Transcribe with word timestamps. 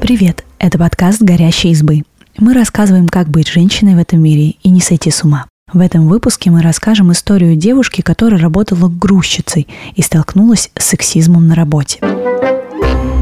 Привет, 0.00 0.44
это 0.58 0.78
подкаст 0.78 1.22
«Горящие 1.22 1.72
избы». 1.72 2.04
Мы 2.38 2.52
рассказываем, 2.54 3.08
как 3.08 3.28
быть 3.28 3.48
женщиной 3.48 3.94
в 3.94 3.98
этом 3.98 4.22
мире 4.22 4.54
и 4.62 4.70
не 4.70 4.80
сойти 4.80 5.10
с 5.10 5.24
ума. 5.24 5.46
В 5.72 5.80
этом 5.80 6.06
выпуске 6.06 6.50
мы 6.50 6.62
расскажем 6.62 7.10
историю 7.12 7.56
девушки, 7.56 8.02
которая 8.02 8.40
работала 8.40 8.88
грузчицей 8.88 9.66
и 9.94 10.02
столкнулась 10.02 10.70
с 10.78 10.84
сексизмом 10.84 11.48
на 11.48 11.54
работе. 11.54 11.98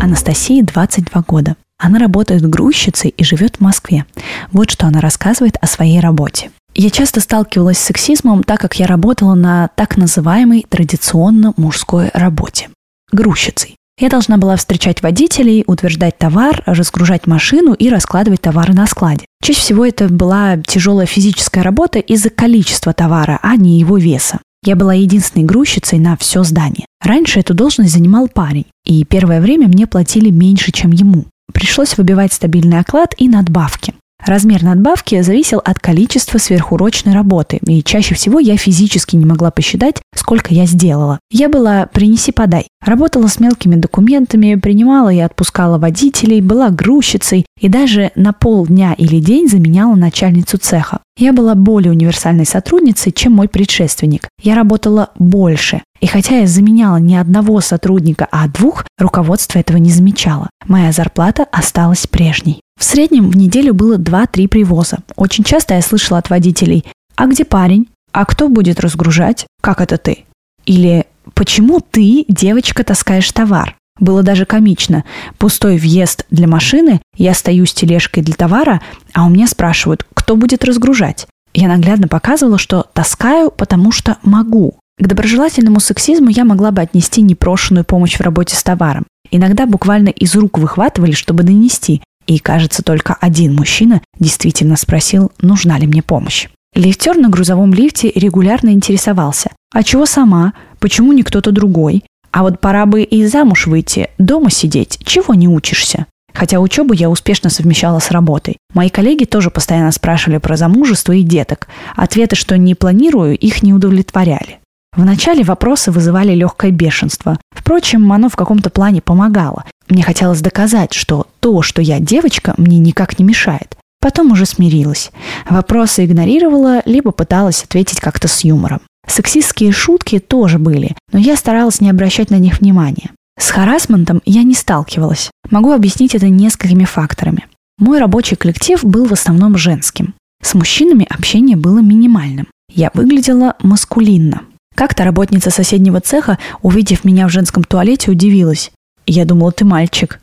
Анастасии 0.02 0.62
22 0.62 1.24
года. 1.26 1.56
Она 1.78 1.98
работает 1.98 2.48
грузчицей 2.48 3.10
и 3.10 3.24
живет 3.24 3.56
в 3.56 3.60
Москве. 3.60 4.04
Вот 4.52 4.70
что 4.70 4.86
она 4.86 5.00
рассказывает 5.00 5.56
о 5.60 5.66
своей 5.66 6.00
работе. 6.00 6.50
Я 6.74 6.90
часто 6.90 7.20
сталкивалась 7.20 7.78
с 7.78 7.84
сексизмом, 7.84 8.42
так 8.42 8.60
как 8.60 8.78
я 8.78 8.86
работала 8.86 9.34
на 9.34 9.68
так 9.76 9.96
называемой 9.96 10.66
традиционно 10.68 11.54
мужской 11.56 12.10
работе– 12.12 12.68
грузчицей. 13.12 13.76
Я 13.96 14.08
должна 14.08 14.38
была 14.38 14.56
встречать 14.56 15.02
водителей, 15.02 15.62
утверждать 15.68 16.18
товар, 16.18 16.64
разгружать 16.66 17.28
машину 17.28 17.74
и 17.74 17.88
раскладывать 17.88 18.40
товары 18.40 18.74
на 18.74 18.86
складе. 18.86 19.24
Чаще 19.40 19.60
всего 19.60 19.86
это 19.86 20.08
была 20.08 20.56
тяжелая 20.56 21.06
физическая 21.06 21.62
работа 21.62 22.00
из-за 22.00 22.30
количества 22.30 22.92
товара, 22.92 23.38
а 23.40 23.54
не 23.54 23.78
его 23.78 23.96
веса. 23.96 24.40
Я 24.64 24.74
была 24.74 24.94
единственной 24.94 25.44
грузчицей 25.44 26.00
на 26.00 26.16
все 26.16 26.42
здание. 26.42 26.86
Раньше 27.00 27.38
эту 27.38 27.54
должность 27.54 27.92
занимал 27.92 28.28
парень, 28.28 28.66
и 28.84 29.04
первое 29.04 29.40
время 29.40 29.68
мне 29.68 29.86
платили 29.86 30.30
меньше, 30.30 30.72
чем 30.72 30.90
ему. 30.90 31.26
Пришлось 31.52 31.96
выбивать 31.96 32.32
стабильный 32.32 32.80
оклад 32.80 33.14
и 33.16 33.28
надбавки. 33.28 33.94
Размер 34.26 34.62
надбавки 34.62 35.20
зависел 35.20 35.60
от 35.62 35.78
количества 35.78 36.38
сверхурочной 36.38 37.12
работы, 37.12 37.58
и 37.66 37.82
чаще 37.82 38.14
всего 38.14 38.38
я 38.38 38.56
физически 38.56 39.16
не 39.16 39.26
могла 39.26 39.50
посчитать, 39.50 39.96
сколько 40.14 40.54
я 40.54 40.64
сделала. 40.64 41.18
Я 41.30 41.50
была 41.50 41.86
«принеси-подай». 41.86 42.68
Работала 42.82 43.26
с 43.26 43.38
мелкими 43.38 43.76
документами, 43.76 44.54
принимала 44.54 45.12
и 45.12 45.18
отпускала 45.18 45.78
водителей, 45.78 46.40
была 46.40 46.70
грузчицей 46.70 47.44
и 47.60 47.68
даже 47.68 48.12
на 48.14 48.32
полдня 48.32 48.94
или 48.96 49.20
день 49.20 49.48
заменяла 49.48 49.94
начальницу 49.94 50.56
цеха. 50.56 51.00
Я 51.18 51.32
была 51.32 51.54
более 51.54 51.92
универсальной 51.92 52.46
сотрудницей, 52.46 53.12
чем 53.12 53.32
мой 53.32 53.48
предшественник. 53.48 54.28
Я 54.42 54.54
работала 54.54 55.10
больше. 55.18 55.82
И 56.00 56.06
хотя 56.06 56.40
я 56.40 56.46
заменяла 56.46 56.96
не 56.96 57.16
одного 57.16 57.60
сотрудника, 57.60 58.26
а 58.30 58.48
двух, 58.48 58.84
руководство 58.98 59.58
этого 59.58 59.76
не 59.76 59.90
замечало. 59.90 60.50
Моя 60.66 60.92
зарплата 60.92 61.46
осталась 61.50 62.06
прежней. 62.06 62.63
В 62.78 62.84
среднем 62.84 63.30
в 63.30 63.36
неделю 63.36 63.74
было 63.74 63.98
2-3 63.98 64.48
привоза. 64.48 64.98
Очень 65.16 65.44
часто 65.44 65.74
я 65.74 65.82
слышала 65.82 66.18
от 66.18 66.30
водителей 66.30 66.84
«А 67.16 67.26
где 67.26 67.44
парень? 67.44 67.88
А 68.12 68.24
кто 68.24 68.48
будет 68.48 68.80
разгружать? 68.80 69.46
Как 69.60 69.80
это 69.80 69.96
ты?» 69.96 70.24
Или 70.66 71.06
«Почему 71.34 71.80
ты, 71.80 72.24
девочка, 72.28 72.84
таскаешь 72.84 73.30
товар?» 73.32 73.76
Было 73.98 74.22
даже 74.22 74.44
комично. 74.44 75.04
Пустой 75.38 75.78
въезд 75.78 76.26
для 76.30 76.48
машины, 76.48 77.00
я 77.16 77.32
стою 77.32 77.64
с 77.64 77.72
тележкой 77.72 78.24
для 78.24 78.34
товара, 78.34 78.82
а 79.12 79.24
у 79.24 79.30
меня 79.30 79.46
спрашивают, 79.46 80.04
кто 80.14 80.36
будет 80.36 80.64
разгружать. 80.64 81.26
Я 81.52 81.68
наглядно 81.68 82.08
показывала, 82.08 82.58
что 82.58 82.86
таскаю, 82.92 83.52
потому 83.52 83.92
что 83.92 84.18
могу. 84.24 84.78
К 84.98 85.06
доброжелательному 85.06 85.78
сексизму 85.78 86.28
я 86.28 86.44
могла 86.44 86.72
бы 86.72 86.82
отнести 86.82 87.22
непрошенную 87.22 87.84
помощь 87.84 88.16
в 88.16 88.20
работе 88.20 88.56
с 88.56 88.62
товаром. 88.62 89.06
Иногда 89.30 89.66
буквально 89.66 90.08
из 90.08 90.34
рук 90.34 90.58
выхватывали, 90.58 91.12
чтобы 91.12 91.44
донести, 91.44 92.02
и, 92.26 92.38
кажется, 92.38 92.82
только 92.82 93.14
один 93.20 93.54
мужчина 93.54 94.02
действительно 94.18 94.76
спросил, 94.76 95.32
нужна 95.40 95.78
ли 95.78 95.86
мне 95.86 96.02
помощь. 96.02 96.48
Лифтер 96.74 97.16
на 97.16 97.28
грузовом 97.28 97.72
лифте 97.72 98.10
регулярно 98.14 98.70
интересовался, 98.70 99.50
а 99.72 99.82
чего 99.82 100.06
сама, 100.06 100.54
почему 100.80 101.12
не 101.12 101.22
кто-то 101.22 101.52
другой, 101.52 102.04
а 102.32 102.42
вот 102.42 102.60
пора 102.60 102.84
бы 102.84 103.02
и 103.02 103.24
замуж 103.26 103.68
выйти, 103.68 104.10
дома 104.18 104.50
сидеть, 104.50 104.98
чего 105.04 105.34
не 105.34 105.46
учишься. 105.46 106.06
Хотя 106.32 106.58
учебу 106.58 106.92
я 106.92 107.08
успешно 107.08 107.48
совмещала 107.48 108.00
с 108.00 108.10
работой. 108.10 108.56
Мои 108.74 108.88
коллеги 108.88 109.24
тоже 109.24 109.50
постоянно 109.50 109.92
спрашивали 109.92 110.38
про 110.38 110.56
замужество 110.56 111.12
и 111.12 111.22
деток. 111.22 111.68
Ответы, 111.94 112.34
что 112.34 112.58
не 112.58 112.74
планирую, 112.74 113.38
их 113.38 113.62
не 113.62 113.72
удовлетворяли. 113.72 114.58
Вначале 114.96 115.42
вопросы 115.42 115.90
вызывали 115.90 116.34
легкое 116.34 116.70
бешенство. 116.70 117.38
Впрочем, 117.50 118.12
оно 118.12 118.28
в 118.28 118.36
каком-то 118.36 118.70
плане 118.70 119.00
помогало. 119.00 119.64
Мне 119.88 120.02
хотелось 120.02 120.40
доказать, 120.40 120.92
что 120.92 121.26
то, 121.40 121.62
что 121.62 121.82
я 121.82 122.00
девочка, 122.00 122.54
мне 122.56 122.78
никак 122.78 123.18
не 123.18 123.24
мешает. 123.24 123.76
Потом 124.00 124.32
уже 124.32 124.46
смирилась. 124.46 125.10
Вопросы 125.48 126.04
игнорировала, 126.04 126.82
либо 126.84 127.10
пыталась 127.10 127.62
ответить 127.64 128.00
как-то 128.00 128.28
с 128.28 128.44
юмором. 128.44 128.80
Сексистские 129.06 129.72
шутки 129.72 130.18
тоже 130.18 130.58
были, 130.58 130.96
но 131.12 131.18
я 131.18 131.36
старалась 131.36 131.80
не 131.80 131.90
обращать 131.90 132.30
на 132.30 132.36
них 132.36 132.60
внимания. 132.60 133.10
С 133.38 133.50
харасментом 133.50 134.22
я 134.24 134.42
не 134.42 134.54
сталкивалась. 134.54 135.30
Могу 135.50 135.72
объяснить 135.72 136.14
это 136.14 136.28
несколькими 136.28 136.84
факторами. 136.84 137.46
Мой 137.78 137.98
рабочий 137.98 138.36
коллектив 138.36 138.82
был 138.84 139.06
в 139.06 139.12
основном 139.12 139.56
женским. 139.56 140.14
С 140.42 140.54
мужчинами 140.54 141.06
общение 141.10 141.56
было 141.56 141.80
минимальным. 141.80 142.46
Я 142.70 142.90
выглядела 142.94 143.56
маскулинно. 143.60 144.42
Как-то 144.74 145.04
работница 145.04 145.50
соседнего 145.50 146.00
цеха, 146.00 146.38
увидев 146.62 147.04
меня 147.04 147.26
в 147.28 147.30
женском 147.30 147.62
туалете, 147.64 148.10
удивилась. 148.10 148.72
Я 149.06 149.24
думала, 149.24 149.52
ты 149.52 149.64
мальчик. 149.64 150.20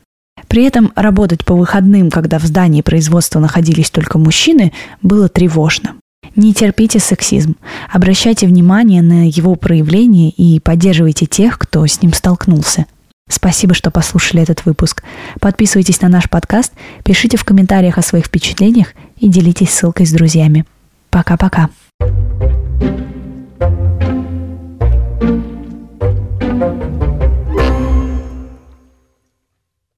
При 0.48 0.64
этом 0.64 0.92
работать 0.96 1.44
по 1.44 1.54
выходным, 1.54 2.10
когда 2.10 2.38
в 2.38 2.44
здании 2.44 2.82
производства 2.82 3.40
находились 3.40 3.90
только 3.90 4.18
мужчины, 4.18 4.72
было 5.00 5.28
тревожно. 5.28 5.94
Не 6.36 6.54
терпите 6.54 6.98
сексизм. 6.98 7.56
Обращайте 7.90 8.46
внимание 8.46 9.02
на 9.02 9.28
его 9.28 9.54
проявление 9.54 10.30
и 10.30 10.60
поддерживайте 10.60 11.26
тех, 11.26 11.58
кто 11.58 11.86
с 11.86 12.00
ним 12.02 12.12
столкнулся. 12.12 12.86
Спасибо, 13.28 13.74
что 13.74 13.90
послушали 13.90 14.42
этот 14.42 14.64
выпуск. 14.64 15.02
Подписывайтесь 15.40 16.00
на 16.00 16.08
наш 16.08 16.28
подкаст, 16.28 16.72
пишите 17.04 17.36
в 17.36 17.44
комментариях 17.44 17.98
о 17.98 18.02
своих 18.02 18.26
впечатлениях 18.26 18.88
и 19.16 19.28
делитесь 19.28 19.70
ссылкой 19.70 20.06
с 20.06 20.12
друзьями. 20.12 20.64
Пока-пока. 21.10 21.70